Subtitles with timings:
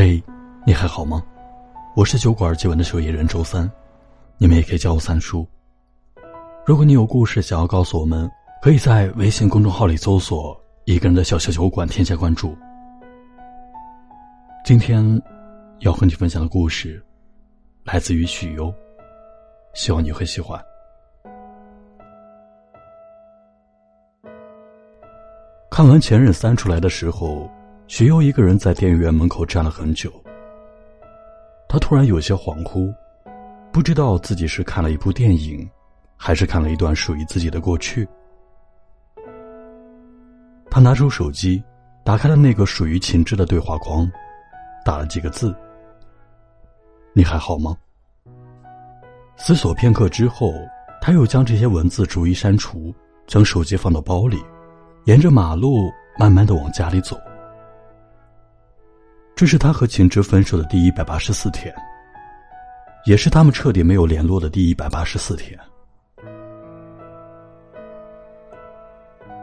[0.00, 0.22] 嘿，
[0.64, 1.20] 你还好吗？
[1.96, 3.68] 我是酒馆接吻的守夜人周三，
[4.36, 5.44] 你们也可以叫我三叔。
[6.64, 8.30] 如果你有故事想要告诉我们，
[8.62, 10.56] 可以在微信公众号里搜索
[10.86, 12.56] “一个人的小小酒馆”，添加关注。
[14.64, 15.20] 今天
[15.80, 17.04] 要和你分享的故事
[17.82, 18.72] 来自于许攸，
[19.74, 20.64] 希望你会喜欢。
[25.68, 27.50] 看完《前任三》出来的时候。
[27.88, 30.12] 许攸一个人在电影院门口站了很久。
[31.66, 32.94] 他突然有些恍惚，
[33.72, 35.66] 不知道自己是看了一部电影，
[36.14, 38.06] 还是看了一段属于自己的过去。
[40.70, 41.62] 他拿出手机，
[42.04, 44.08] 打开了那个属于秦志的对话框，
[44.84, 45.54] 打了几个字
[47.14, 47.74] ：“你还好吗？”
[49.38, 50.52] 思索片刻之后，
[51.00, 52.94] 他又将这些文字逐一删除，
[53.26, 54.38] 将手机放到包里，
[55.06, 57.18] 沿着马路慢慢的往家里走。
[59.38, 61.72] 这是他和秦芝分手的第一百八十四天，
[63.04, 65.56] 也是他们彻底没有联络的第一百八十四天。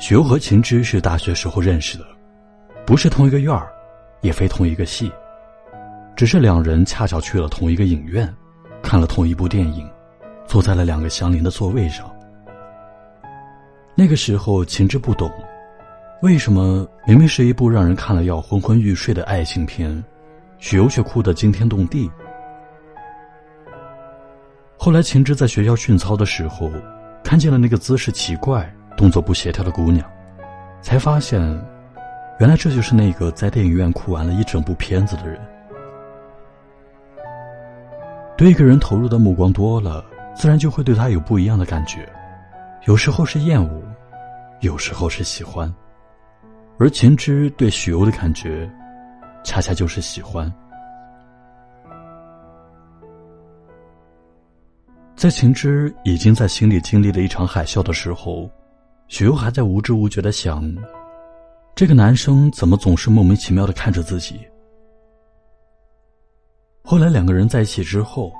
[0.00, 2.04] 许攸和秦芝是大学时候认识的，
[2.84, 3.72] 不是同一个院儿，
[4.22, 5.08] 也非同一个系，
[6.16, 8.28] 只是两人恰巧去了同一个影院，
[8.82, 9.88] 看了同一部电影，
[10.48, 12.12] 坐在了两个相邻的座位上。
[13.94, 15.30] 那个时候，秦之不懂。
[16.22, 20.02] 为什么明明是一部让人看了要昏昏欲睡的爱情片，
[20.58, 22.10] 许攸却哭得惊天动地？
[24.78, 26.70] 后来秦之在学校训操的时候，
[27.22, 30.10] 看见了那个姿势奇怪、动作不协调的姑娘，
[30.80, 31.38] 才发现，
[32.40, 35.38] 原来这就是那个在电影院哭完了一整部片子的人。
[38.38, 40.02] 对一个人投入的目光多了，
[40.34, 42.08] 自然就会对他有不一样的感觉，
[42.86, 43.82] 有时候是厌恶，
[44.60, 45.70] 有时候是喜欢。
[46.78, 48.70] 而秦芝对许攸的感觉，
[49.42, 50.52] 恰恰就是喜欢。
[55.14, 58.50] 在秦芝已经在心里经历了一场海啸的时候，
[59.08, 60.70] 许攸还在无知无觉的想：
[61.74, 64.38] 这个男生怎么总是莫名其妙的看着自己？
[66.84, 68.30] 后来两个人在一起之后，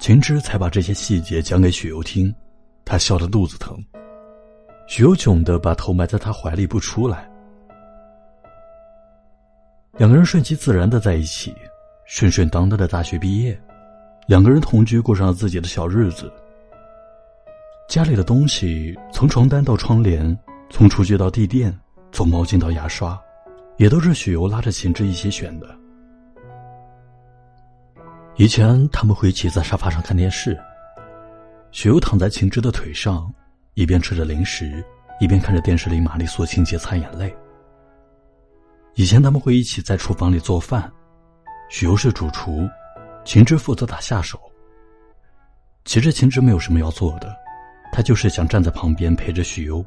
[0.00, 2.34] 秦芝才把这些细节讲给许攸听，
[2.84, 3.78] 他笑得肚子疼，
[4.88, 7.30] 许攸窘的把头埋在他怀里不出来。
[9.98, 11.54] 两个人顺其自然的在一起，
[12.04, 13.58] 顺顺当当的大学毕业，
[14.26, 16.30] 两个人同居过上了自己的小日子。
[17.88, 20.36] 家里的东西，从床单到窗帘，
[20.68, 21.74] 从厨具到地垫，
[22.12, 23.18] 从毛巾到牙刷，
[23.78, 25.66] 也都是许由拉着秦芝一起选的。
[28.36, 30.58] 以前他们会一起在沙发上看电视，
[31.70, 33.32] 许由躺在秦芝的腿上，
[33.72, 34.84] 一边吃着零食，
[35.20, 37.34] 一边看着电视里玛丽苏情节擦眼泪。
[38.96, 40.90] 以前他们会一起在厨房里做饭，
[41.68, 42.66] 许攸是主厨，
[43.26, 44.40] 秦之负责打下手。
[45.84, 47.36] 其实秦之没有什么要做的，
[47.92, 49.84] 他就是想站在旁边陪着许攸。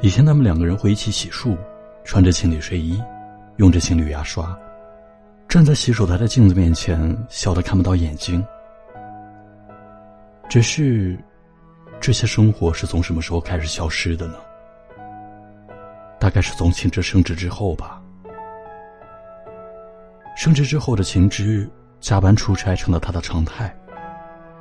[0.00, 1.54] 以前他们两个人会一起洗漱，
[2.02, 2.98] 穿着情侣睡衣，
[3.56, 4.58] 用着情侣牙刷，
[5.46, 8.42] 站在洗手台的镜子面前笑得看不到眼睛。
[10.48, 11.18] 只是，
[12.00, 14.36] 这些生活是从什么时候开始消失的呢？
[16.18, 18.00] 大概是从秦芝升职之后吧。
[20.36, 21.68] 升职之后的秦芝，
[22.00, 23.74] 加班出差成了他的常态。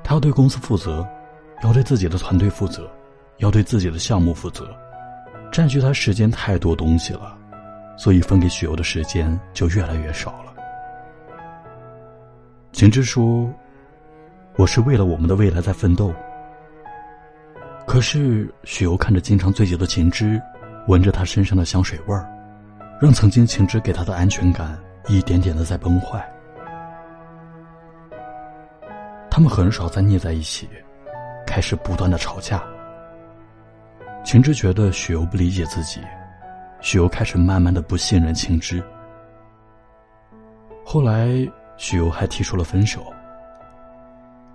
[0.03, 1.05] 他要对公司负责，
[1.63, 2.89] 要对自己的团队负责，
[3.37, 4.73] 要对自己的项目负责，
[5.51, 7.37] 占据他时间太多东西了，
[7.97, 10.53] 所以分给许攸的时间就越来越少了。
[12.71, 13.49] 秦之说
[14.57, 16.13] ：“我是为了我们的未来在奋斗。”
[17.87, 20.41] 可是许攸看着经常醉酒的秦之。
[20.87, 22.29] 闻着他身上的香水味儿，
[23.01, 26.23] 让曾经情芝给他的安全感一点点的在崩坏。
[29.29, 30.69] 他们很少再腻在一起，
[31.45, 32.63] 开始不断的吵架。
[34.23, 36.01] 情芝觉得许攸不理解自己，
[36.81, 38.81] 许攸开始慢慢的不信任情芝。
[40.85, 41.27] 后来
[41.77, 43.03] 许攸还提出了分手。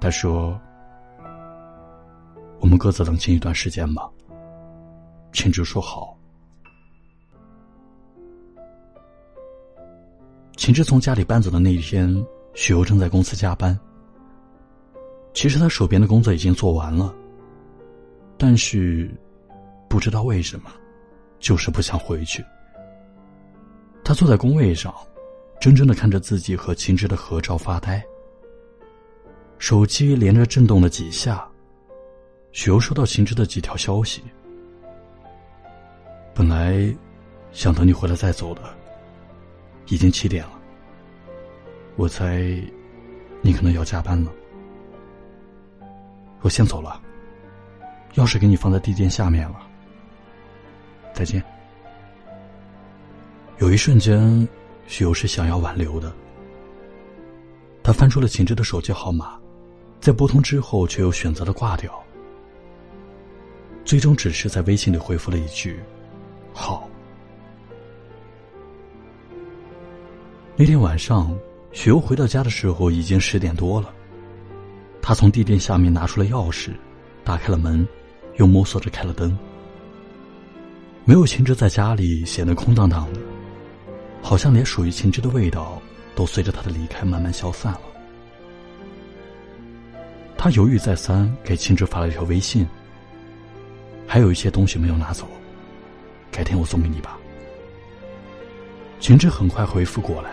[0.00, 0.58] 他说
[2.60, 4.08] ：“我们各自冷静一段时间吧。”
[5.32, 6.16] 情芝说好。
[10.60, 12.14] 秦之从家里搬走的那一天，
[12.52, 13.76] 许攸正在公司加班。
[15.32, 17.14] 其实他手边的工作已经做完了，
[18.36, 19.10] 但是
[19.88, 20.70] 不知道为什么，
[21.38, 22.44] 就是不想回去。
[24.04, 24.94] 他坐在工位上，
[25.62, 28.04] 怔怔的看着自己和秦之的合照发呆。
[29.56, 31.42] 手机连着震动了几下，
[32.52, 34.22] 许攸收到秦之的几条消息。
[36.34, 36.94] 本来
[37.50, 38.78] 想等你回来再走的。
[39.90, 40.52] 已经七点了。
[41.96, 42.40] 我猜，
[43.42, 44.32] 你可能要加班了。
[46.40, 46.98] 我先走了，
[48.14, 49.60] 钥匙给你放在地垫下面了。
[51.12, 51.42] 再见。
[53.58, 54.48] 有一瞬间，
[54.86, 56.10] 许攸是想要挽留的。
[57.82, 59.38] 他翻出了秦志的手机号码，
[60.00, 61.92] 在拨通之后，却又选择了挂掉。
[63.84, 65.80] 最终只是在微信里回复了一句
[66.54, 66.88] ：“好。”
[70.60, 71.34] 那天晚上，
[71.72, 73.94] 许攸回到家的时候已经十点多了。
[75.00, 76.72] 他从地垫下面拿出了钥匙，
[77.24, 77.88] 打开了门，
[78.36, 79.34] 又摸索着开了灯。
[81.06, 83.20] 没有秦芝在家里，显得空荡荡的，
[84.20, 85.80] 好像连属于秦芝的味道
[86.14, 87.80] 都随着他的离开慢慢消散了。
[90.36, 92.68] 他犹豫再三，给秦芝发了一条微信。
[94.06, 95.26] 还有一些东西没有拿走，
[96.30, 97.16] 改天我送给你吧。
[98.98, 100.30] 秦芝很快回复过来，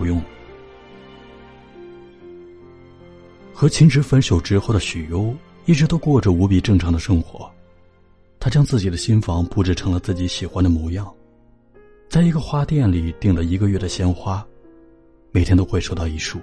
[0.00, 0.18] 不用。
[3.52, 5.36] 和秦芝分手之后的许攸
[5.66, 7.50] 一直都过着无比正常的生活，
[8.38, 11.06] 他将自己的新房布置成了自己喜欢的模样，
[12.08, 14.42] 在一个花店里订了一个月的鲜花，
[15.32, 16.40] 每天都会收到一束。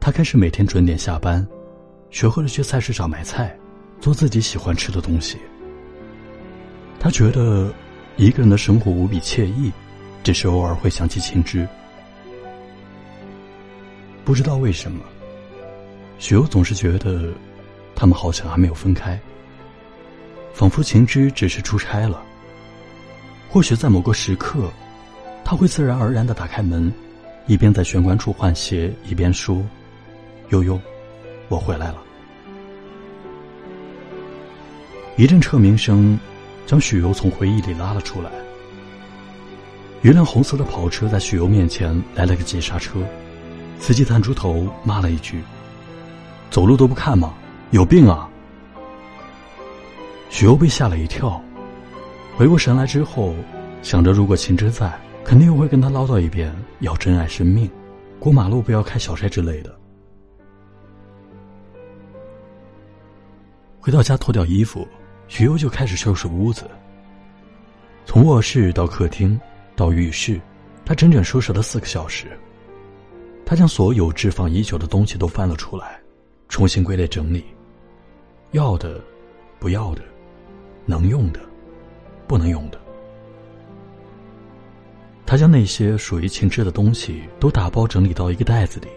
[0.00, 1.46] 他开始每天准点下班，
[2.10, 3.56] 学会了去菜市场买菜。
[4.00, 5.38] 做自己喜欢吃的东西。
[7.00, 7.72] 他觉得
[8.16, 9.72] 一个人的生活无比惬意，
[10.22, 11.66] 只是偶尔会想起秦芝。
[14.24, 15.02] 不知道为什么，
[16.18, 17.30] 许攸总是觉得
[17.94, 19.20] 他们好像还没有分开，
[20.54, 22.22] 仿佛秦之只是出差了。
[23.50, 24.70] 或许在某个时刻，
[25.44, 26.90] 他会自然而然的打开门，
[27.46, 29.62] 一边在玄关处换鞋，一边说
[30.48, 30.80] ：“悠悠，
[31.48, 31.98] 我回来了。”
[35.16, 36.18] 一阵车鸣声，
[36.66, 38.30] 将许攸从回忆里拉了出来。
[40.02, 42.98] 一辆红色的跑车在许攸面前来了个急刹车，
[43.78, 45.42] 司机探出头骂了一句
[46.50, 47.34] ：“走路都不看吗？
[47.70, 48.28] 有病啊！”
[50.30, 51.40] 许攸被吓了一跳，
[52.36, 53.34] 回过神来之后，
[53.82, 54.92] 想着如果秦之在，
[55.24, 57.70] 肯定又会跟他唠叨一遍要珍爱生命，
[58.18, 59.74] 过马路不要开小差之类的。
[63.80, 64.86] 回到家脱掉衣服。
[65.26, 66.70] 许攸就开始收拾屋子。
[68.04, 69.40] 从卧室到客厅，
[69.74, 70.38] 到浴室，
[70.84, 72.26] 他整整收拾了四个小时。
[73.46, 76.00] 他将所有置放已久的东西都翻了出来，
[76.48, 77.44] 重新归类整理，
[78.52, 79.00] 要的，
[79.58, 80.02] 不要的，
[80.86, 81.40] 能用的，
[82.26, 82.80] 不能用的。
[85.26, 88.88] 他将那些属于秦芝的东西都打包整理到一个袋子里。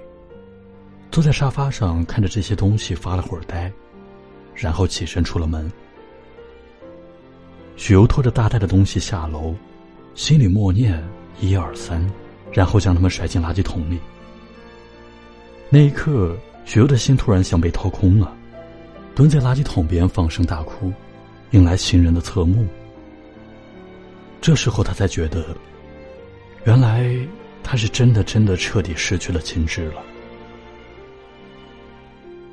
[1.09, 3.71] 坐在沙发上看着这些东西发了会儿呆，
[4.53, 5.71] 然后起身出了门。
[7.75, 9.55] 许攸拖着大袋的东西下楼，
[10.15, 11.01] 心里默念
[11.39, 12.05] 一二三，
[12.51, 13.99] 然后将它们甩进垃圾桶里。
[15.69, 18.33] 那一刻，许攸的心突然像被掏空了，
[19.13, 20.93] 蹲在垃圾桶边放声大哭，
[21.51, 22.65] 引来行人的侧目。
[24.39, 25.45] 这时候，他才觉得，
[26.63, 27.13] 原来
[27.63, 30.01] 他是真的真的彻底失去了情志了。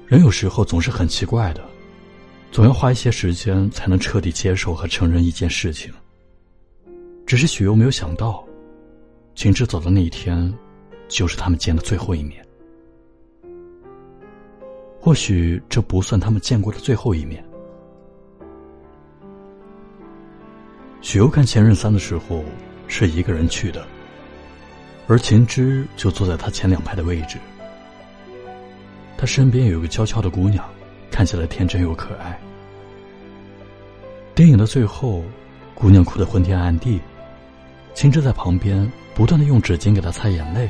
[0.06, 1.64] 人有时候总是很奇怪的。
[2.50, 5.92] 总要花一些时间才能彻底接受和承认一件事情。
[7.26, 8.44] 只是许攸没有想到，
[9.34, 10.52] 秦芝走的那一天，
[11.08, 12.43] 就是他们见的最后一面。
[15.04, 17.44] 或许这不算他们见过的最后一面。
[21.02, 22.42] 许攸看《前任三》的时候
[22.88, 23.86] 是一个人去的，
[25.06, 27.36] 而秦芝就坐在他前两排的位置。
[29.18, 30.64] 他身边有个娇俏的姑娘。
[31.10, 32.36] 看起来天真又可爱。
[34.34, 35.22] 电影的最后，
[35.72, 36.98] 姑娘哭得昏天暗地，
[37.94, 40.68] 秦芝在旁边不断的用纸巾给她擦眼泪。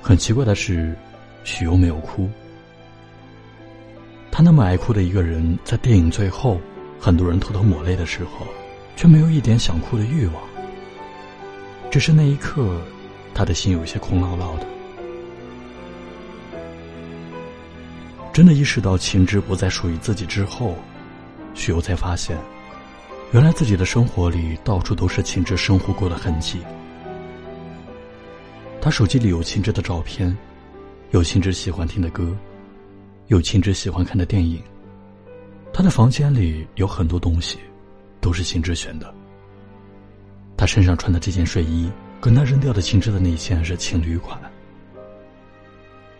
[0.00, 0.96] 很奇怪的是，
[1.42, 2.26] 许攸没有哭。
[4.44, 6.60] 那么爱哭的一个人，在电影最后，
[7.00, 8.46] 很多人偷偷抹泪的时候，
[8.94, 10.42] 却没有一点想哭的欲望。
[11.90, 12.78] 只是那一刻，
[13.32, 14.66] 他的心有些空落落的。
[18.34, 20.76] 真的意识到情之不再属于自己之后，
[21.54, 22.36] 许攸才发现，
[23.32, 26.58] 原来自己的生活里到处都是情之生活过的痕迹。
[28.78, 30.36] 他手机里有情之的照片，
[31.12, 32.36] 有情之喜欢听的歌，
[33.34, 34.62] 有秦之喜欢看的电影。
[35.72, 37.58] 他的房间里有很多东西，
[38.20, 39.12] 都是秦之选的。
[40.56, 44.40] 他身上穿的这件睡衣，跟他扔掉的秦之的那件是情侣款。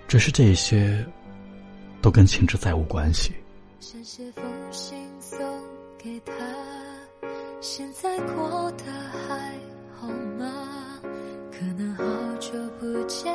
[0.08, 1.04] 只是这些。
[2.02, 3.32] 都跟秦之再无关系。
[3.80, 5.40] 想写封信送
[5.96, 6.34] 给他，
[7.62, 8.84] 现在过得
[9.26, 9.50] 还
[9.98, 10.06] 好
[10.38, 11.00] 吗？
[11.50, 12.04] 可能好
[12.38, 13.34] 久不见，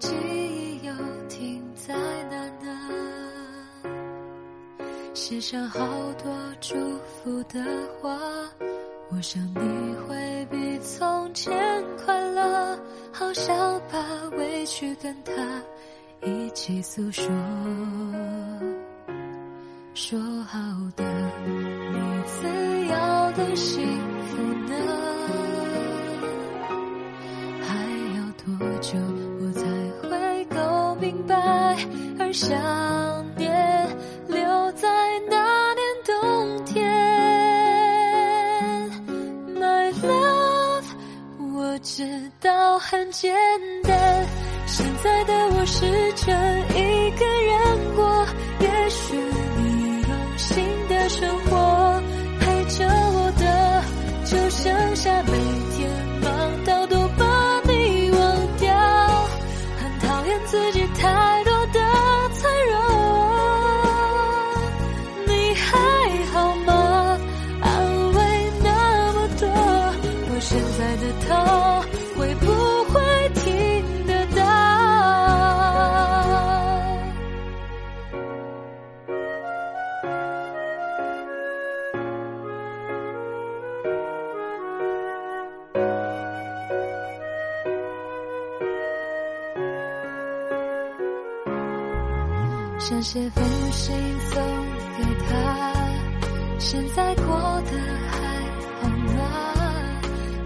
[0.00, 0.92] 记忆又
[1.28, 1.94] 停在
[2.24, 2.87] 哪呢？
[5.18, 5.80] 写上好
[6.22, 7.60] 多祝福的
[8.00, 8.16] 话，
[9.10, 11.52] 我想你会比从前
[11.96, 12.78] 快乐。
[13.10, 13.52] 好想
[13.90, 13.98] 把
[14.36, 15.32] 委屈跟他
[16.22, 17.24] 一起诉说，
[19.92, 20.56] 说好
[20.94, 23.84] 的你自要的幸
[24.28, 24.74] 福呢？
[27.60, 27.74] 还
[28.14, 28.96] 要多久
[29.40, 29.66] 我才
[30.08, 31.34] 会够明白？
[32.20, 32.56] 而想
[41.78, 42.02] 我知
[42.40, 43.32] 道很简
[43.84, 44.26] 单，
[44.66, 46.32] 现在的我试着
[46.74, 48.26] 一个人过，
[48.58, 52.02] 也许你用新的生活
[52.40, 53.84] 陪着我的，
[54.24, 55.30] 就剩下每
[55.76, 55.88] 天
[56.20, 58.18] 忙到都把你忘
[58.58, 58.74] 掉，
[59.78, 61.78] 很讨厌自己太多的
[62.34, 62.74] 脆弱。
[65.28, 65.78] 你还
[92.78, 93.94] 想写封信
[94.30, 94.40] 送
[94.96, 95.34] 给他，
[96.58, 97.72] 现在过得
[98.08, 98.16] 还
[98.80, 99.18] 好吗？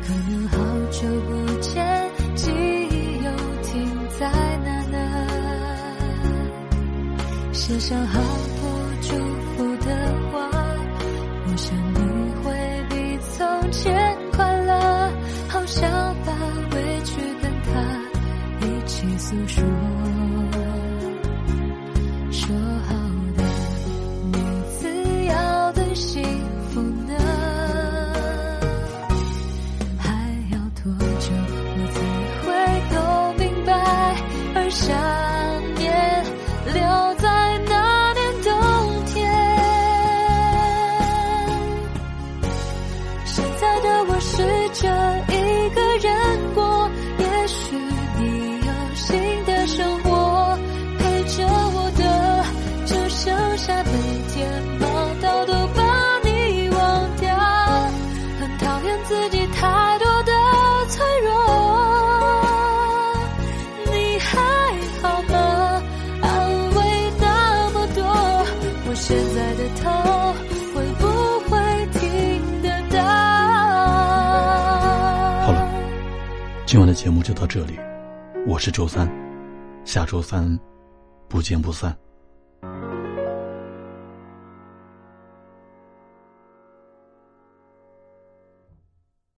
[0.02, 0.56] 可能好
[0.90, 3.30] 久不见，记忆又
[3.62, 4.28] 停在
[4.64, 4.96] 哪呢？
[7.52, 8.20] 写上好
[76.72, 77.78] 今晚的节目就到这里，
[78.46, 79.06] 我是周三，
[79.84, 80.58] 下周三
[81.28, 81.94] 不见不散。